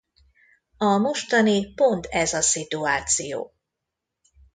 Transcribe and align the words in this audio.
A 0.77 0.85
mostani 0.97 1.73
pont 1.73 2.05
ez 2.05 2.33
a 2.33 2.41
szituáció. 2.41 3.53